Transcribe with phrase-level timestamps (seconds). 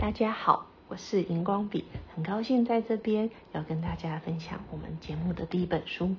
[0.00, 1.84] 大家好，我是荧光笔，
[2.14, 6.06] 很高兴在这边要跟大家分享我们节目的第一本书《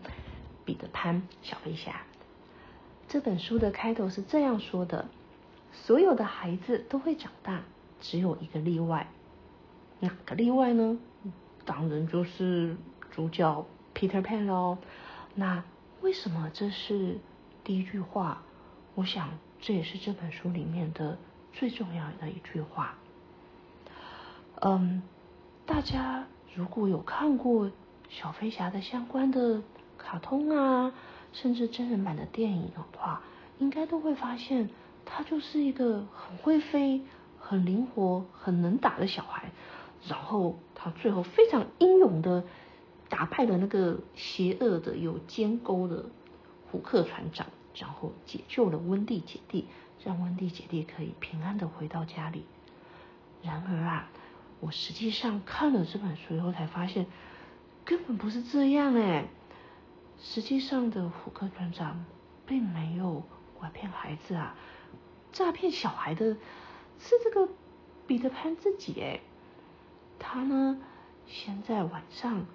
[0.63, 1.91] 彼得潘小飞侠》。
[3.07, 5.08] 这本书的开头是这样说的：
[5.73, 7.63] 所有的孩子都会长大，
[7.99, 9.08] 只有一个例外。
[10.00, 11.00] 哪个例外呢？
[11.65, 12.77] 当然就是
[13.09, 14.77] 主角 Peter Pan 喽。
[15.33, 15.63] 那
[16.02, 17.18] 为什么这是
[17.63, 18.44] 第一句话？
[18.94, 21.18] 我想这也是这本书里面的
[21.52, 22.95] 最重要的一句话。
[24.64, 25.02] 嗯，
[25.66, 27.72] 大家如果有看过
[28.10, 29.64] 小飞侠的相关的
[29.98, 30.94] 卡通啊，
[31.34, 33.24] 甚至真人版的电影的话，
[33.58, 34.70] 应该都会发现
[35.04, 37.02] 他就是一个很会飞、
[37.40, 39.50] 很灵活、很能打的小孩。
[40.08, 42.44] 然后他最后非常英勇的
[43.09, 46.06] 打败了那个邪恶的有尖钩的
[46.72, 49.68] 胡克船长，然后解救了温蒂姐弟，
[50.04, 52.46] 让温蒂姐弟可以平安的回到家里。
[53.42, 54.08] 然而啊。
[54.62, 57.08] 我实际上看了这本书以后，才发现
[57.84, 59.26] 根本不是这样哎。
[60.22, 62.06] 实际上的虎克船长
[62.45, 63.23] 并没有
[63.59, 64.56] 拐骗孩子啊，
[65.31, 66.36] 诈骗小孩的
[67.00, 67.52] 是这个
[68.06, 69.20] 彼得潘自己哎。
[70.20, 70.80] 他呢，
[71.25, 72.46] 先在晚上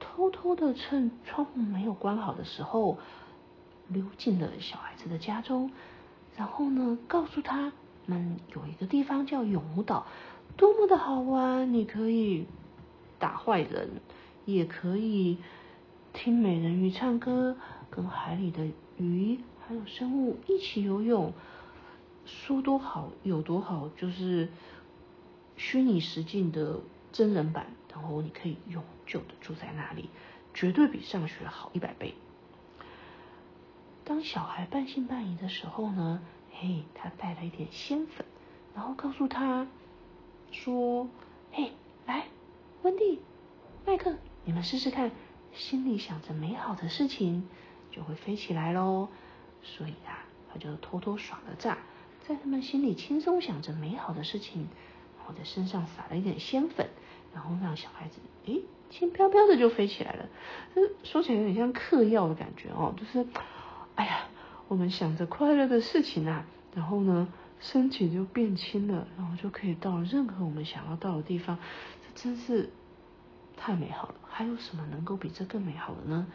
[0.00, 2.98] 偷偷的趁窗户没有关好的时候，
[3.86, 5.70] 溜进了小孩子的家中，
[6.36, 7.72] 然后呢，告诉他
[8.06, 10.08] 们有一个地方叫永无岛。
[10.56, 11.72] 多么的好玩！
[11.72, 12.46] 你可以
[13.18, 13.88] 打坏人，
[14.44, 15.38] 也可以
[16.12, 17.56] 听美人鱼唱歌，
[17.90, 21.32] 跟海里的鱼还有生物一起游泳。
[22.24, 24.48] 说多好有多好，就是
[25.56, 26.78] 虚拟实境的
[27.10, 30.10] 真人版，然后你可以永久的住在那里，
[30.54, 32.14] 绝对比上学好一百倍。
[34.04, 36.20] 当小孩半信半疑的时候呢，
[36.52, 38.24] 嘿，他带了一点仙粉，
[38.74, 39.66] 然后告诉他。
[40.52, 41.08] 说
[41.50, 41.72] ：“嘿，
[42.06, 42.26] 来，
[42.82, 43.20] 温蒂、
[43.86, 44.14] 麦克，
[44.44, 45.10] 你们试试看，
[45.52, 47.48] 心里想着美好的事情，
[47.90, 49.08] 就会飞起来喽。
[49.62, 51.78] 所以啊，他就偷偷耍了诈，
[52.28, 54.68] 在他们心里轻松想着美好的事情，
[55.18, 56.88] 然后在身上撒了一点仙粉，
[57.34, 60.28] 然后让小孩子诶轻飘飘的就飞起来了。
[60.74, 63.26] 这说起来有点像嗑药的感觉哦，就是
[63.94, 64.28] 哎呀，
[64.68, 67.26] 我们想着快乐的事情啊，然后呢。”
[67.62, 71.56] 身体就变轻了，然后就可以到任何我们想要到的地方，
[72.02, 72.68] 这真是
[73.56, 74.14] 太美好了！
[74.28, 76.26] 还有什么能够比这更美好的呢？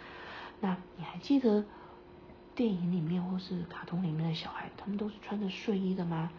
[0.62, 1.66] 那你还记得
[2.56, 6.32] 电影里面或是卡通里面的小孩，他们都是穿着睡衣的吗？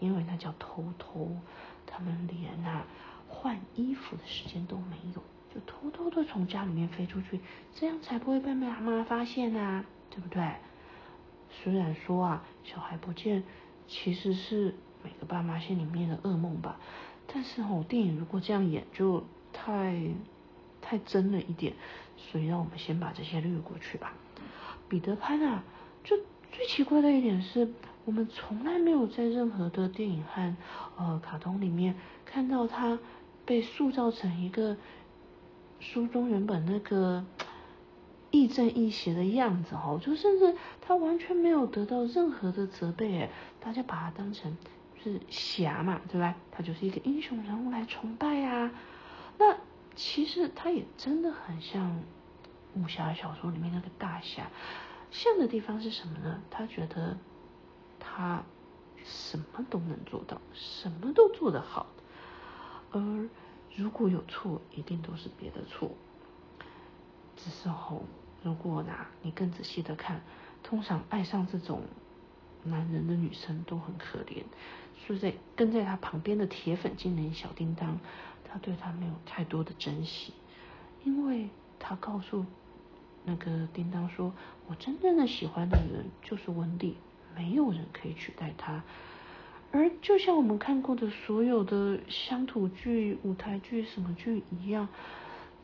[0.00, 1.34] 因为那叫偷偷，
[1.86, 2.84] 他们连啊
[3.26, 5.22] 换衣服的时间都没有，
[5.54, 7.40] 就偷偷的从家里面飞出去，
[7.74, 10.46] 这样才不会被妈妈发现啊，对不对？
[11.50, 13.42] 虽然说啊，小孩不见。
[13.88, 16.78] 其实是每个爸妈心里面的噩梦吧，
[17.26, 20.00] 但是哦，电影如果这样演就太
[20.80, 21.72] 太真了一点，
[22.16, 24.14] 所以让我们先把这些略过去吧。
[24.88, 25.64] 彼得潘啊，
[26.02, 26.16] 就
[26.52, 27.68] 最奇怪的一点是，
[28.04, 30.56] 我们从来没有在任何的电影和
[30.96, 32.98] 呃卡通里面看到他
[33.44, 34.76] 被塑造成一个
[35.80, 37.24] 书中原本那个。
[38.30, 44.56] 亦正亦邪的样子哦，就甚至他完全没有得到任何的责备诶，大家把他当成
[45.02, 46.34] 是侠嘛，对吧？
[46.50, 48.70] 他就是一个英雄人物来崇拜呀。
[49.38, 49.56] 那
[49.94, 52.02] 其实他也真的很像
[52.74, 54.50] 武侠小说里面那个大侠，
[55.10, 56.42] 像的地方是什么呢？
[56.50, 57.16] 他觉得
[57.98, 58.42] 他
[59.04, 61.86] 什么都能做到，什么都做得好，
[62.90, 63.28] 而
[63.74, 65.90] 如果有错，一定都是别的错。
[67.36, 68.02] 只是吼，
[68.42, 68.92] 如果呢，
[69.22, 70.20] 你更仔细的看，
[70.62, 71.82] 通常爱上这种
[72.64, 74.42] 男人的女生都很可怜。
[75.06, 78.00] 所以在跟在他旁边的铁粉精灵小叮当，
[78.44, 80.32] 他对他没有太多的珍惜，
[81.04, 81.48] 因为
[81.78, 82.44] 他告诉
[83.24, 84.32] 那个叮当说
[84.66, 86.96] ：“我真正的喜欢的人就是温蒂，
[87.36, 88.82] 没有人可以取代他。”
[89.72, 94.88] 而就像我们看过的所有的乡土剧、舞台剧什么剧一样。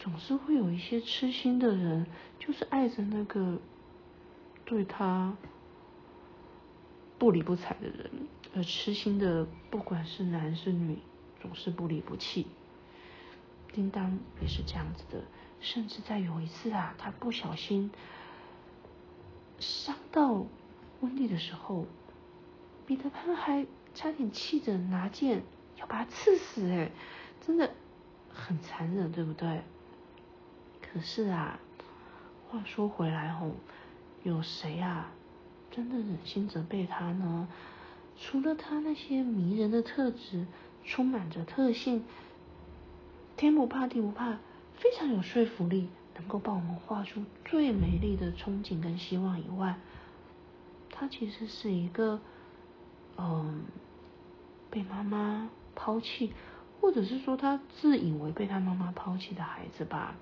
[0.03, 2.09] 总是会有一些痴心的人，
[2.41, 3.61] 就是爱着那个
[4.65, 5.37] 对他
[7.19, 8.11] 不理不睬的人，
[8.53, 10.99] 而痴心的不管是男是女，
[11.41, 12.49] 总是不离不弃。
[13.73, 15.23] 叮当也是这样子的，
[15.61, 17.89] 甚至在有一次啊，他不小心
[19.61, 20.45] 伤到
[21.01, 21.87] 温蒂的时候，
[22.87, 23.65] 彼得潘还
[23.95, 25.45] 差点气着拿剑
[25.77, 26.91] 要把他刺死，哎，
[27.47, 27.73] 真的
[28.29, 29.63] 很残忍，对不对？
[30.93, 31.59] 可是啊，
[32.51, 33.53] 话说回来吼，
[34.23, 35.11] 有谁啊
[35.71, 37.49] 真的忍心责备他呢？
[38.21, 40.47] 除了他那些迷人的特质，
[40.85, 42.05] 充满着特性，
[43.37, 44.37] 天不怕地不怕，
[44.75, 49.77] 非常有说服力，能够帮我们画出最美丽的憧憬跟希望以外，
[50.91, 52.21] 他其实是一个，
[53.17, 53.65] 嗯，
[54.71, 56.35] 被妈妈抛弃，
[56.81, 60.15] 或者是说他自以为被他妈妈抛弃的孩子吧。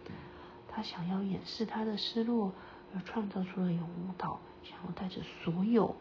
[0.73, 2.53] 他想要掩饰他的失落，
[2.95, 5.97] 而创造出了永舞蹈，想要带着所有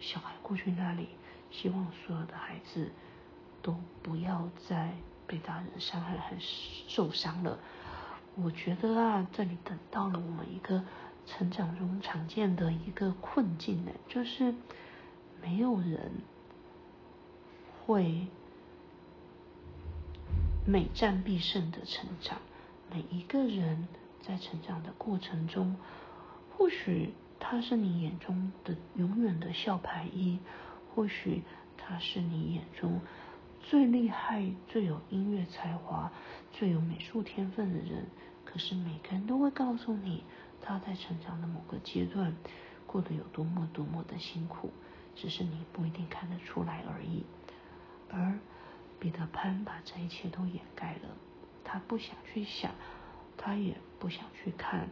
[0.00, 1.08] 小孩过去那里，
[1.52, 2.90] 希望所有的孩子
[3.62, 4.92] 都不要再
[5.28, 7.60] 被大人伤害和受伤了。
[8.34, 10.82] 我觉得啊，这里等到了我们一个
[11.24, 14.52] 成长中常见的一个困境呢，就是
[15.40, 16.10] 没有人
[17.86, 18.26] 会
[20.66, 22.38] 每战必胜的成长，
[22.90, 23.86] 每一个人。
[24.28, 25.74] 在成长的过程中，
[26.54, 30.38] 或许他是你眼中的永远的校牌一，
[30.94, 31.42] 或许
[31.78, 33.00] 他是你眼中
[33.62, 36.12] 最厉害、最有音乐才华、
[36.52, 38.06] 最有美术天分的人。
[38.44, 40.22] 可是每个人都会告诉你，
[40.60, 42.36] 他在成长的某个阶段
[42.86, 44.70] 过得有多么多么的辛苦，
[45.16, 47.24] 只是你不一定看得出来而已。
[48.10, 48.38] 而
[49.00, 51.16] 彼得潘把这一切都掩盖了，
[51.64, 52.72] 他不想去想。
[53.40, 54.88] 他也不想去看，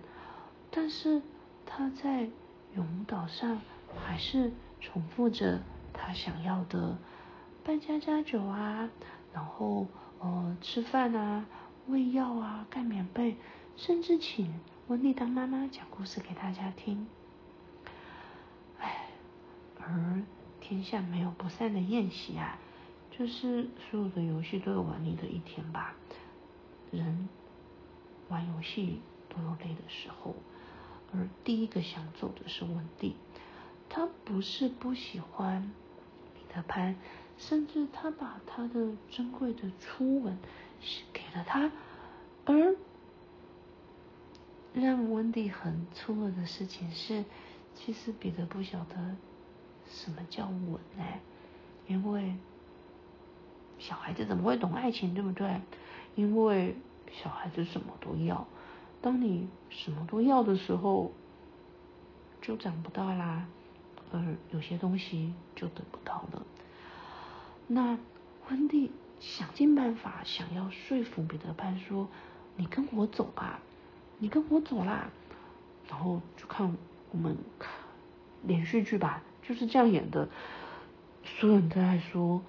[0.71, 1.23] 但是
[1.65, 2.29] 他在
[2.75, 3.61] 永岛上
[4.05, 5.61] 还是重复着
[5.93, 6.99] 他想要的
[7.65, 8.91] 办家家酒啊，
[9.33, 9.87] 然后
[10.19, 11.47] 呃吃饭啊、
[11.87, 13.37] 喂药啊、盖棉被，
[13.77, 14.53] 甚至请
[14.89, 17.07] 温蒂当妈妈讲故事给大家听。
[18.79, 19.09] 唉，
[19.79, 20.23] 而
[20.61, 22.59] 天下没有不散的宴席啊，
[23.11, 25.95] 就是所有的游戏都有玩腻的一天吧，
[26.91, 27.29] 人。
[28.29, 30.35] 玩游戏都有累的时候，
[31.13, 33.15] 而第一个想走的是温蒂。
[33.89, 35.71] 他不是不喜欢
[36.35, 36.97] 彼得潘，
[37.39, 40.37] 甚至他把他的珍贵的初吻
[40.81, 41.71] 是给了他。
[42.45, 42.75] 而
[44.75, 47.25] 让温蒂很错愕的事情是，
[47.77, 49.17] 其实彼得不晓得
[49.89, 51.05] 什么叫吻呢？
[51.87, 52.35] 因为
[53.79, 55.61] 小孩子怎么会懂爱情，对不对？
[56.17, 56.75] 因为。
[57.13, 58.47] 小孩子什么都要，
[59.01, 61.13] 当你什么都要的时候，
[62.43, 63.47] 就长不大啦，
[64.13, 66.43] 而有些东西就得不到了。
[67.67, 67.99] 那
[68.49, 72.09] 温蒂想尽办法想要说服彼得潘说
[72.57, 73.61] ：“你跟我走吧，
[74.19, 75.11] 你跟我走啦。”
[75.89, 76.77] 然后就看
[77.13, 77.37] 我们
[78.43, 80.29] 连续剧吧，就是这样演的。
[81.25, 82.43] 所有人都在说：“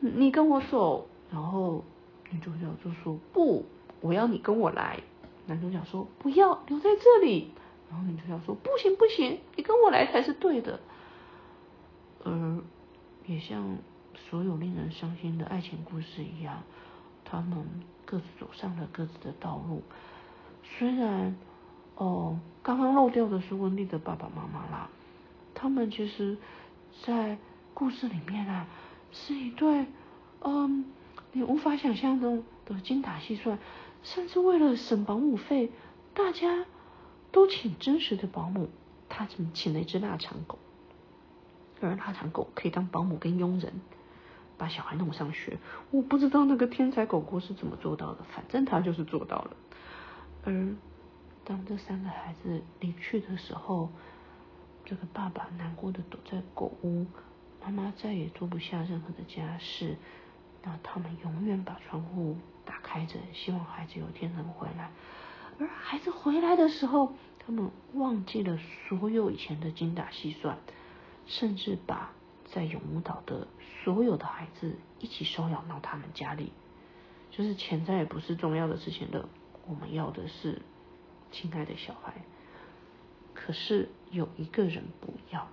[0.00, 1.82] 你跟我走。”然后
[2.30, 3.64] 女主角就说：“不。”
[4.02, 5.00] 我要你跟我来，
[5.46, 7.52] 男主角说不要留在这里，
[7.88, 10.80] 然后女主角说不行不行，你跟我来才是对的。
[12.24, 12.62] 而
[13.26, 13.78] 也像
[14.28, 16.62] 所有令人伤心的爱情故事一样，
[17.24, 17.64] 他们
[18.04, 19.82] 各自走上了各自的道路。
[20.62, 21.36] 虽然
[21.96, 24.88] 哦，刚刚漏掉的是温蒂的爸爸妈妈啦，
[25.54, 26.36] 他们其实，
[27.04, 27.38] 在
[27.74, 28.66] 故事里面啊，
[29.12, 29.86] 是一对
[30.40, 30.84] 嗯，
[31.32, 33.58] 你无法想象中的精打细算。
[34.02, 35.70] 甚至为了省保姆费，
[36.14, 36.66] 大家
[37.30, 38.68] 都请真实的保姆。
[39.08, 40.58] 他怎么请了一只腊肠狗，
[41.82, 43.72] 而腊肠狗可以当保姆跟佣人，
[44.56, 45.58] 把小孩弄上学。
[45.90, 49.56] 我不知道那个天才狗狗是怎么做到的，反正他就是做到了。
[50.44, 50.74] 而
[51.44, 53.90] 当这三个孩子离去的时候，
[54.84, 57.04] 这个爸爸难过的躲在狗屋，
[57.62, 59.98] 妈妈再也做不下任何的家事。
[60.62, 64.90] 那他们永远把窗户打开着，希望孩子有天能回来。
[65.58, 70.58] 而孩子回来的时候，他们忘记了所有以前的精打细算，
[71.26, 72.12] 甚至把
[72.46, 73.46] 在永舞岛的
[73.82, 76.52] 所有的孩子一起收养到他们家里。
[77.30, 79.28] 就是钱再也不是重要的事情了，
[79.66, 80.60] 我们要的是
[81.30, 82.22] 亲爱的小孩。
[83.34, 85.48] 可是有一个人不要，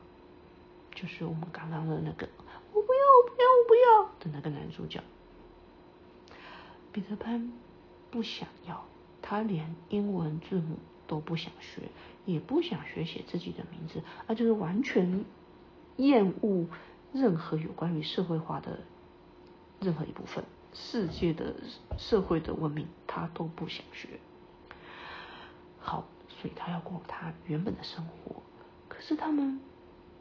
[0.93, 2.27] 就是我们刚刚的那个。
[2.73, 4.99] 我不要，我不要不要的那个男主角，
[6.91, 7.53] 彼得潘
[8.09, 8.83] 不想要，
[9.21, 11.83] 他连英文字母都不想学，
[12.25, 15.23] 也不想学写自己的名字，而就是完全
[15.97, 16.65] 厌恶
[17.13, 18.79] 任何有关于社会化的
[19.79, 21.53] 任何一部分，世界的
[21.99, 24.19] 社会的文明他都不想学。
[25.77, 28.41] 好，所以他要过他原本的生活，
[28.87, 29.59] 可是他们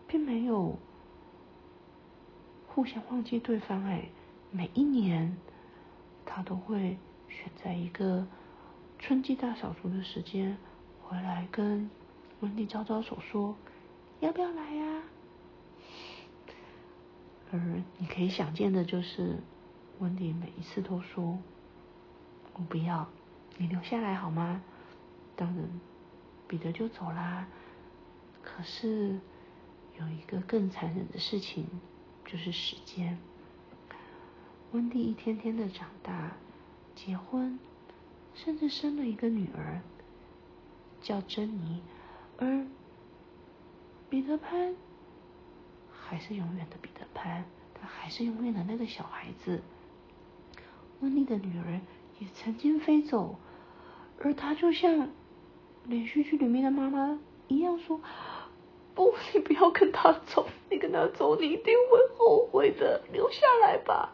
[0.07, 0.79] 并没有。
[2.79, 4.09] 互相忘记对方哎，
[4.53, 5.37] 每一年
[6.25, 6.97] 他都会
[7.29, 8.25] 选在一个
[9.01, 10.57] 春季大扫除的时间
[11.03, 11.91] 回来跟
[12.39, 13.57] 温蒂招招手说
[14.21, 15.03] 要不要来呀？
[17.51, 19.39] 而你可以想见的就是
[19.99, 21.37] 温迪每一次都说
[22.55, 23.09] ：“我不要，
[23.57, 24.63] 你留下来好吗？”
[25.35, 25.69] 当然，
[26.47, 27.49] 彼得就走啦。
[28.41, 29.19] 可是
[29.99, 31.67] 有一个更残忍的事情，
[32.31, 33.19] 就是时间。
[34.73, 36.33] 温蒂一天天的长大，
[36.95, 37.59] 结婚，
[38.35, 39.81] 甚至生了一个女儿，
[41.01, 41.81] 叫珍妮，
[42.37, 42.67] 而
[44.11, 44.75] 彼得潘
[45.91, 49.63] 还是永远的彼得潘，他还是永远的那个小孩子。
[51.01, 51.81] 温蒂的女儿
[52.19, 53.39] 也曾经飞走，
[54.21, 55.09] 而他就像
[55.85, 58.03] 连续剧里面的妈妈一样说
[58.99, 64.11] ：“不，你不要跟他走，你跟他走，你一定会后悔的，留下来吧。”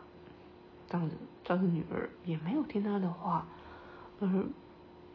[0.86, 1.10] 当然，
[1.42, 3.46] 他的女儿也没有听他的话，
[4.20, 4.28] 而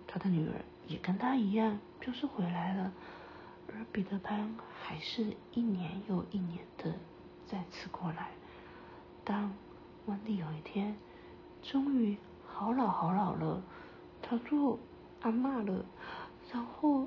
[0.08, 0.56] 他的女儿
[0.88, 2.92] 也跟他一样，就是回来了。
[3.68, 6.92] 而彼得潘还是一年又一年的
[7.46, 8.32] 再次过来。
[9.24, 9.54] 当
[10.08, 10.98] 温蒂有一天。
[11.62, 13.62] 终于好老好老了，
[14.22, 14.80] 他做
[15.22, 15.86] 阿妈了。
[16.54, 17.06] 然后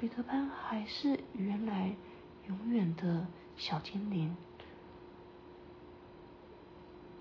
[0.00, 1.94] 彼得潘还是原来
[2.48, 3.26] 永远的
[3.58, 4.34] 小精灵。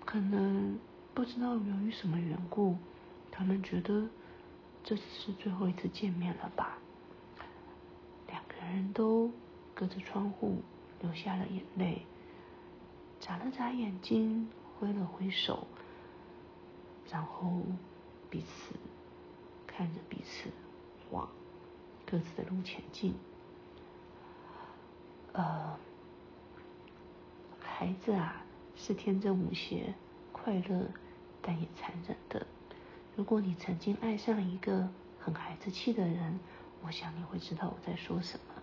[0.05, 0.79] 可能
[1.13, 2.77] 不知道由于什么缘故，
[3.29, 4.07] 他们觉得
[4.81, 6.77] 这次是最后一次见面了吧？
[8.27, 9.29] 两个人都
[9.75, 10.61] 隔着窗户
[11.01, 12.05] 流下了眼泪，
[13.19, 14.47] 眨了眨眼睛，
[14.79, 15.67] 挥了挥手。
[17.11, 17.61] 然后
[18.29, 18.73] 彼此
[19.67, 20.49] 看着彼此，
[21.11, 21.29] 往
[22.09, 23.13] 各自的路前进。
[25.33, 25.77] 呃，
[27.61, 28.43] 孩子啊，
[28.75, 29.93] 是天真无邪、
[30.31, 30.87] 快乐，
[31.41, 32.47] 但也残忍的。
[33.15, 34.89] 如果你曾经爱上一个
[35.19, 36.39] 很孩子气的人，
[36.83, 38.55] 我想你会知道我在说什么。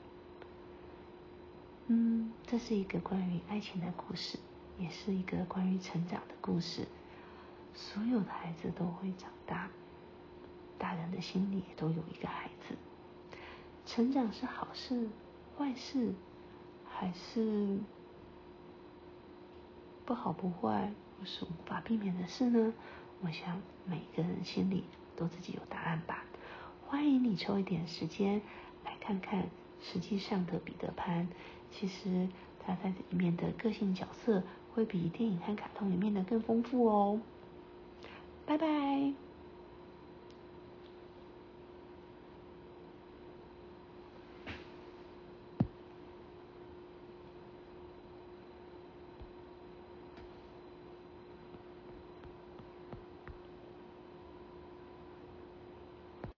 [1.89, 4.39] 嗯，这是一个关于爱情的故事，
[4.77, 6.89] 也是一个关于成长的故事。
[7.75, 9.69] 所有的孩子都会长大，
[10.79, 12.75] 大人的心里都有一个孩子。
[13.87, 15.09] 成长是好事、
[15.57, 16.13] 坏事，
[16.85, 17.79] 还是
[20.05, 22.75] 不好不坏，或是无法避免的事呢？
[23.23, 24.85] 我想每个人心里
[25.17, 26.25] 都自己有答案吧。
[26.87, 28.43] 欢迎你抽一点时间
[28.85, 29.49] 来看看，
[29.81, 31.29] 实际上的彼得潘，
[31.71, 32.29] 其实
[32.59, 34.43] 他在里面的个性角色
[34.75, 37.21] 会比电影和卡通里面的更丰富哦。
[38.45, 39.26] 拜拜。